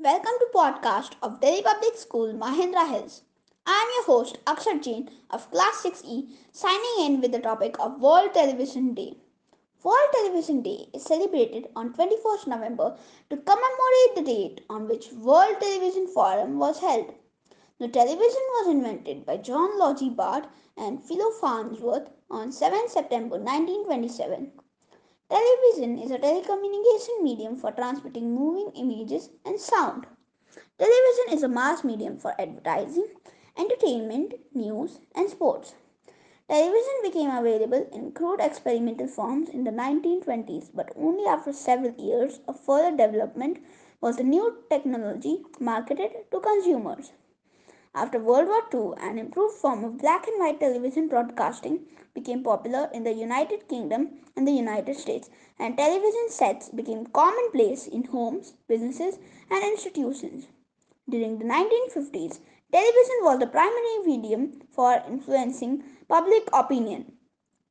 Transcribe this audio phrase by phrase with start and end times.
[0.00, 3.22] Welcome to podcast of Delhi Public School Mahendra Hills.
[3.66, 8.00] I am your host Akshath Jain of Class 6E signing in with the topic of
[8.00, 9.16] World Television Day.
[9.82, 12.96] World Television Day is celebrated on 21st November
[13.28, 17.12] to commemorate the date on which World Television Forum was held.
[17.80, 20.46] The television was invented by John Logie Baird
[20.76, 24.52] and Philo Farnsworth on 7 September 1927.
[25.30, 30.06] Television is a telecommunication medium for transmitting moving images and sound.
[30.78, 33.08] Television is a mass medium for advertising,
[33.58, 35.74] entertainment, news, and sports.
[36.48, 42.40] Television became available in crude experimental forms in the 1920s, but only after several years
[42.48, 43.58] of further development
[44.00, 47.12] was the new technology marketed to consumers.
[47.94, 52.90] After World War II, an improved form of black and white television broadcasting became popular
[52.92, 58.54] in the United Kingdom and the United States, and television sets became commonplace in homes,
[58.68, 59.18] businesses,
[59.50, 60.48] and institutions.
[61.08, 67.12] During the 1950s, television was the primary medium for influencing public opinion.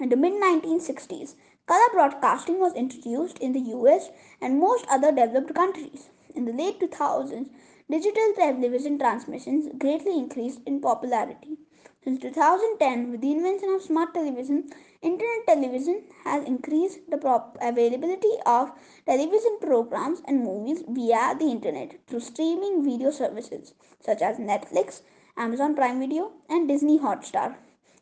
[0.00, 5.54] In the mid 1960s, color broadcasting was introduced in the US and most other developed
[5.54, 6.10] countries.
[6.34, 7.48] In the late 2000s,
[7.90, 11.58] Digital television transmissions greatly increased in popularity.
[12.04, 14.70] Since 2010, with the invention of smart television,
[15.02, 17.16] internet television has increased the
[17.60, 18.70] availability of
[19.06, 25.02] television programs and movies via the internet through streaming video services such as Netflix,
[25.36, 27.56] Amazon Prime Video, and Disney Hotstar.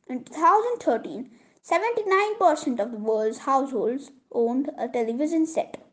[0.07, 1.31] In 2013,
[1.65, 5.88] 79% of the world's households owned a television set.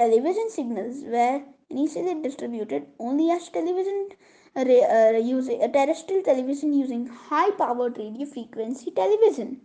[0.00, 4.08] Television signals were initially distributed only as television
[4.56, 9.60] uh, uh, using uh, terrestrial television using high powered radio frequency television.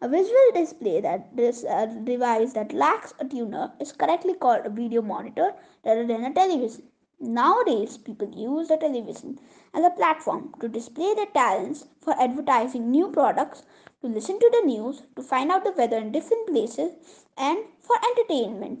[0.00, 4.70] A visual display that this uh, device that lacks a tuner is correctly called a
[4.70, 5.52] video monitor
[5.84, 6.88] rather than a television.
[7.20, 9.38] Nowadays, people use the television
[9.74, 13.62] as a platform to display their talents for advertising new products,
[14.00, 16.92] to listen to the news, to find out the weather in different places,
[17.36, 18.78] and for entertainment.